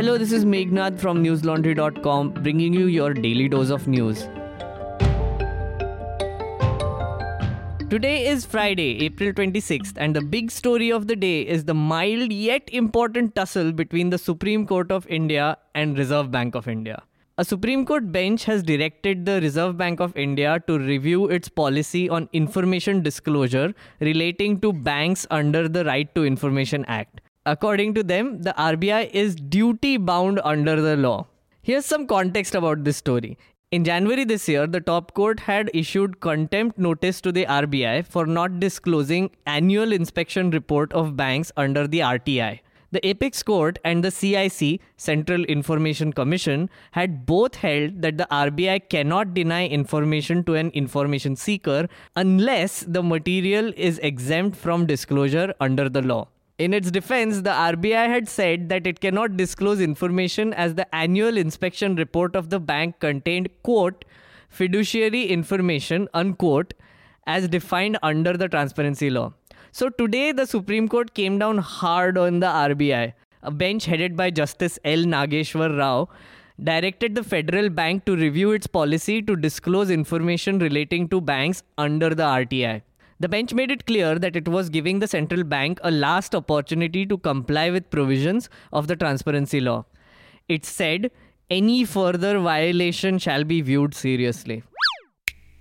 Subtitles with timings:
[0.00, 4.22] Hello, this is Meghnad from newslaundry.com bringing you your daily dose of news.
[7.90, 12.32] Today is Friday, April 26th, and the big story of the day is the mild
[12.32, 17.02] yet important tussle between the Supreme Court of India and Reserve Bank of India.
[17.36, 22.08] A Supreme Court bench has directed the Reserve Bank of India to review its policy
[22.08, 27.20] on information disclosure relating to banks under the Right to Information Act.
[27.46, 31.26] According to them, the RBI is duty bound under the law.
[31.62, 33.38] Here's some context about this story.
[33.70, 38.26] In January this year, the top court had issued contempt notice to the RBI for
[38.26, 42.60] not disclosing annual inspection report of banks under the RTI.
[42.92, 48.90] The apex court and the CIC, Central Information Commission, had both held that the RBI
[48.90, 55.88] cannot deny information to an information seeker unless the material is exempt from disclosure under
[55.88, 56.28] the law.
[56.60, 61.38] In its defense, the RBI had said that it cannot disclose information as the annual
[61.38, 64.04] inspection report of the bank contained, quote,
[64.50, 66.74] fiduciary information, unquote,
[67.26, 69.32] as defined under the transparency law.
[69.72, 73.14] So today, the Supreme Court came down hard on the RBI.
[73.42, 75.04] A bench headed by Justice L.
[75.14, 76.10] Nageshwar Rao
[76.62, 82.14] directed the federal bank to review its policy to disclose information relating to banks under
[82.14, 82.82] the RTI.
[83.20, 87.04] The bench made it clear that it was giving the central bank a last opportunity
[87.04, 89.84] to comply with provisions of the transparency law.
[90.48, 91.10] It said
[91.50, 94.62] any further violation shall be viewed seriously.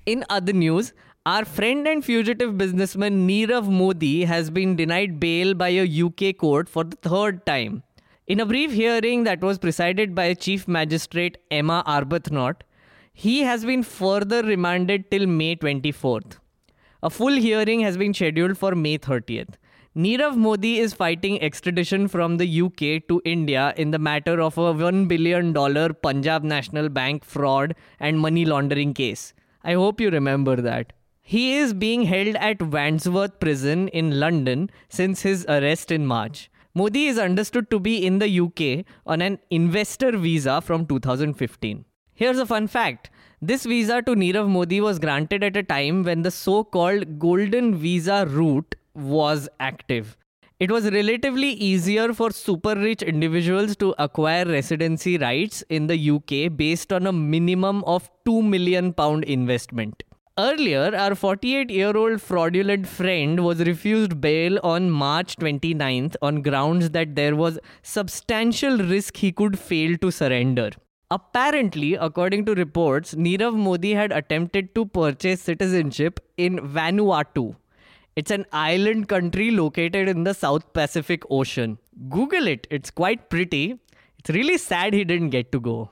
[0.06, 0.94] In other news,
[1.26, 6.70] our friend and fugitive businessman Nirav Modi has been denied bail by a UK court
[6.70, 7.84] for the third time.
[8.26, 12.62] In a brief hearing that was presided by Chief Magistrate Emma Arbuthnot,
[13.12, 16.38] he has been further remanded till May 24th.
[17.02, 19.54] A full hearing has been scheduled for May 30th.
[19.96, 24.74] Nirav Modi is fighting extradition from the UK to India in the matter of a
[24.74, 25.54] $1 billion
[25.96, 29.34] Punjab National Bank fraud and money laundering case.
[29.64, 30.92] I hope you remember that.
[31.22, 36.52] He is being held at Wandsworth Prison in London since his arrest in March.
[36.76, 41.86] Modi is understood to be in the UK on an investor visa from 2015.
[42.14, 43.10] Here's a fun fact
[43.42, 47.74] this visa to Nirav Modi was granted at a time when the so called Golden
[47.76, 50.18] Visa route was active.
[50.60, 56.58] It was relatively easier for super rich individuals to acquire residency rights in the UK
[56.58, 60.04] based on a minimum of 2 million pound investment.
[60.38, 66.90] Earlier, our 48 year old fraudulent friend was refused bail on March 29th on grounds
[66.90, 70.72] that there was substantial risk he could fail to surrender.
[71.12, 77.56] Apparently, according to reports, Nirav Modi had attempted to purchase citizenship in Vanuatu.
[78.16, 81.80] It's an island country located in the South Pacific Ocean.
[82.10, 83.80] Google it, it's quite pretty.
[84.20, 85.90] It's really sad he didn't get to go.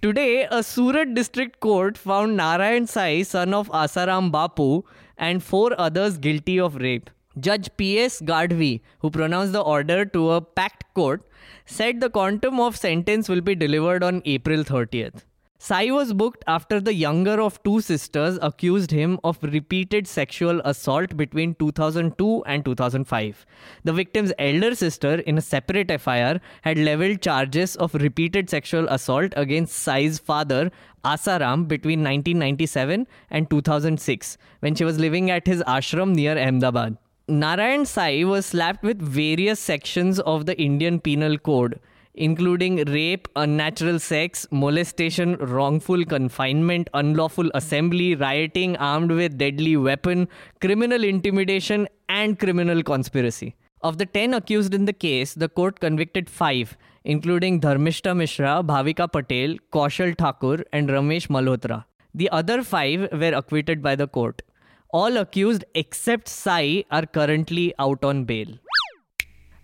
[0.00, 4.84] Today, a Surat district court found Narayan Sai, son of Asaram Bapu,
[5.16, 7.10] and four others guilty of rape.
[7.40, 8.20] Judge P.S.
[8.20, 11.22] Gadhvi, who pronounced the order to a packed court,
[11.66, 15.22] said the quantum of sentence will be delivered on April 30th.
[15.60, 21.16] Sai was booked after the younger of two sisters accused him of repeated sexual assault
[21.16, 23.44] between 2002 and 2005.
[23.82, 29.32] The victim's elder sister, in a separate FIR, had leveled charges of repeated sexual assault
[29.36, 30.70] against Sai's father,
[31.04, 36.96] Asaram, between 1997 and 2006, when she was living at his ashram near Ahmedabad.
[37.30, 41.78] Narayan Sai was slapped with various sections of the Indian Penal Code
[42.14, 50.28] including rape, unnatural sex, molestation, wrongful confinement, unlawful assembly, rioting armed with deadly weapon,
[50.60, 53.54] criminal intimidation, and criminal conspiracy.
[53.82, 59.10] Of the 10 accused in the case, the court convicted 5, including Dharmishta Mishra, Bhavika
[59.12, 61.84] Patel, Kaushal Thakur, and Ramesh Malhotra.
[62.12, 64.42] The other 5 were acquitted by the court.
[64.90, 68.46] All accused except Sai are currently out on bail.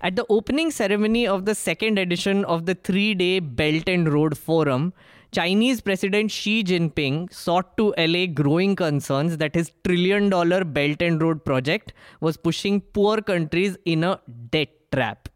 [0.02, 4.37] At the opening ceremony of the second edition of the three day Belt and Road
[4.37, 4.93] Forum,
[5.32, 11.22] Chinese President Xi Jinping sought to allay growing concerns that his trillion dollar Belt and
[11.22, 14.20] Road project was pushing poor countries in a
[14.50, 15.31] debt trap.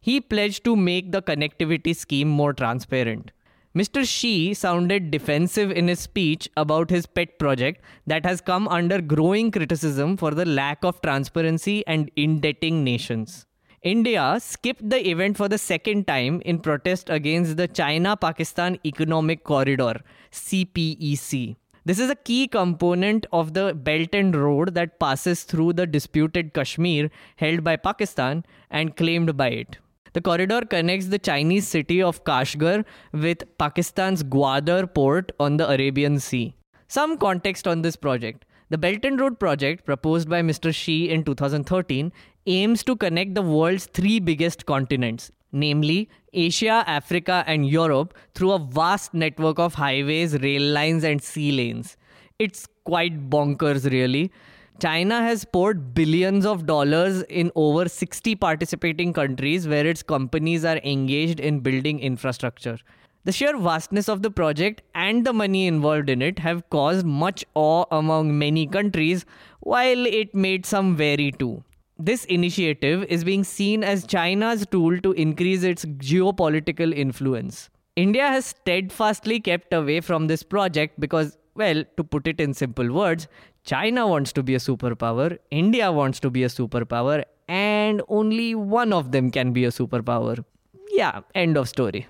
[0.00, 3.30] He pledged to make the connectivity scheme more transparent.
[3.76, 4.02] Mr.
[4.06, 9.50] Xi sounded defensive in his speech about his pet project that has come under growing
[9.50, 13.44] criticism for the lack of transparency and indebting nations.
[13.82, 19.44] India skipped the event for the second time in protest against the China Pakistan Economic
[19.44, 20.00] Corridor,
[20.32, 21.56] CPEC.
[21.84, 26.54] This is a key component of the Belt and Road that passes through the disputed
[26.54, 29.78] Kashmir held by Pakistan and claimed by it.
[30.12, 36.18] The corridor connects the Chinese city of Kashgar with Pakistan's Gwadar port on the Arabian
[36.18, 36.54] Sea.
[36.88, 38.44] Some context on this project.
[38.70, 40.74] The Belt and Road project, proposed by Mr.
[40.74, 42.12] Xi in 2013,
[42.46, 48.58] aims to connect the world's three biggest continents, namely Asia, Africa, and Europe, through a
[48.58, 51.96] vast network of highways, rail lines, and sea lanes.
[52.38, 54.30] It's quite bonkers, really.
[54.80, 60.76] China has poured billions of dollars in over 60 participating countries where its companies are
[60.84, 62.78] engaged in building infrastructure.
[63.24, 67.44] The sheer vastness of the project and the money involved in it have caused much
[67.54, 69.24] awe among many countries,
[69.60, 71.64] while it made some wary too.
[71.98, 77.68] This initiative is being seen as China's tool to increase its geopolitical influence.
[77.96, 82.92] India has steadfastly kept away from this project because, well, to put it in simple
[82.92, 83.28] words,
[83.64, 88.92] China wants to be a superpower, India wants to be a superpower, and only one
[88.92, 90.44] of them can be a superpower.
[90.90, 92.06] Yeah, end of story.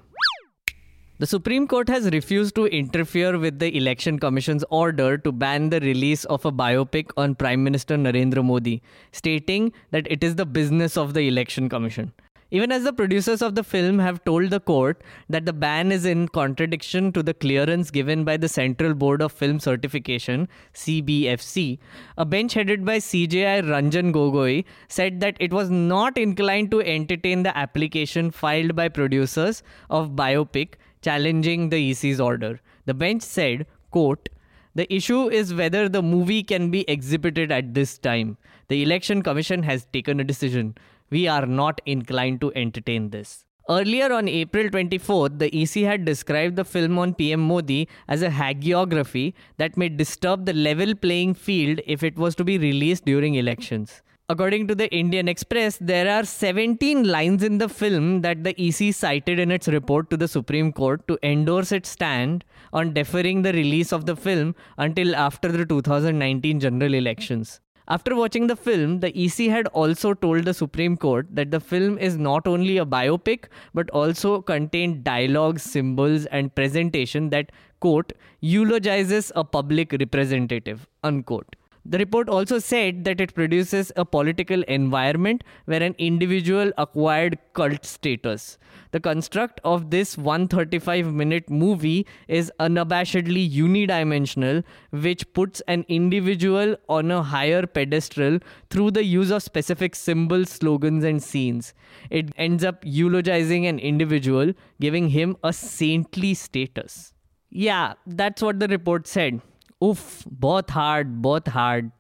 [1.21, 5.81] The Supreme Court has refused to interfere with the Election Commission's order to ban the
[5.81, 10.97] release of a biopic on Prime Minister Narendra Modi, stating that it is the business
[10.97, 12.12] of the Election Commission.
[12.50, 16.06] Even as the producers of the film have told the court that the ban is
[16.06, 21.79] in contradiction to the clearance given by the Central Board of Film Certification, CBFC,
[22.17, 27.43] a bench headed by CJI Ranjan Gogoi said that it was not inclined to entertain
[27.43, 32.61] the application filed by producers of biopic challenging the EC's order.
[32.87, 34.31] The bench said, quote,
[34.75, 38.39] the issue is whether the movie can be exhibited at this time.
[38.69, 40.77] The Election Commission has taken a decision
[41.10, 43.44] we are not inclined to entertain this.
[43.70, 48.31] Earlier on April 24th, the EC had described the film on PM Modi as a
[48.31, 53.34] hagiography that may disturb the level playing field if it was to be released during
[53.34, 54.00] elections.
[54.31, 58.94] According to the Indian Express, there are 17 lines in the film that the EC
[58.94, 63.54] cited in its report to the Supreme Court to endorse its stand on deferring the
[63.54, 67.61] release of the film until after the 2019 general elections.
[67.90, 71.96] After watching the film, the EC had also told the Supreme Court that the film
[71.96, 77.50] is not only a biopic but also contained dialogues, symbols, and presentation that,
[77.81, 81.56] quote, eulogizes a public representative, unquote.
[81.90, 87.87] The report also said that it produces a political environment where an individual acquired cult
[87.87, 88.58] status.
[88.90, 97.11] The construct of this 135 minute movie is unabashedly unidimensional, which puts an individual on
[97.11, 101.73] a higher pedestal through the use of specific symbols, slogans, and scenes.
[102.11, 107.14] It ends up eulogizing an individual, giving him a saintly status.
[107.49, 109.40] Yeah, that's what the report said.
[109.82, 111.92] Oof, both hard, both hard.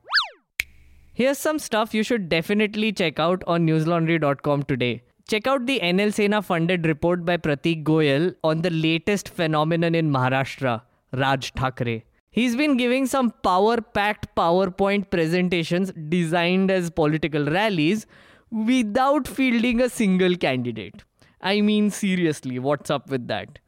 [1.12, 5.02] Here's some stuff you should definitely check out on newslaundry.com today.
[5.28, 10.10] Check out the NL Sena funded report by Pratik Goyal on the latest phenomenon in
[10.10, 10.82] Maharashtra,
[11.12, 12.04] Raj Thackeray.
[12.30, 18.06] He's been giving some power packed PowerPoint presentations designed as political rallies
[18.50, 21.04] without fielding a single candidate.
[21.40, 23.58] I mean, seriously, what's up with that?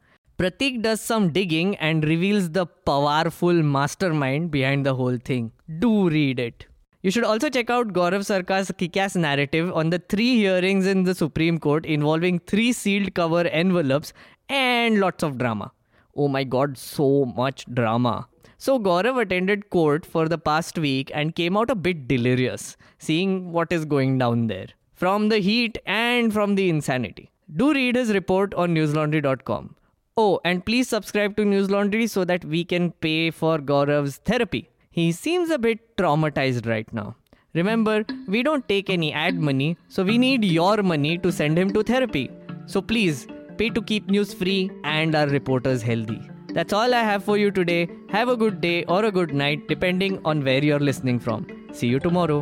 [0.41, 5.51] Pratik does some digging and reveals the powerful mastermind behind the whole thing.
[5.77, 6.65] Do read it.
[7.03, 11.13] You should also check out Gaurav Sarkar's kick-ass narrative on the three hearings in the
[11.13, 14.13] Supreme Court involving three sealed cover envelopes
[14.49, 15.73] and lots of drama.
[16.15, 18.27] Oh my god, so much drama.
[18.57, 23.51] So Gaurav attended court for the past week and came out a bit delirious, seeing
[23.51, 24.69] what is going down there.
[24.95, 27.29] From the heat and from the insanity.
[27.55, 29.75] Do read his report on newslaundry.com.
[30.21, 34.69] Oh, and please subscribe to News Laundry so that we can pay for Gaurav's therapy.
[34.91, 37.15] He seems a bit traumatized right now.
[37.55, 41.73] Remember, we don't take any ad money, so we need your money to send him
[41.73, 42.29] to therapy.
[42.67, 43.25] So please,
[43.57, 46.21] pay to keep news free and our reporters healthy.
[46.49, 47.89] That's all I have for you today.
[48.09, 51.47] Have a good day or a good night, depending on where you're listening from.
[51.73, 52.41] See you tomorrow.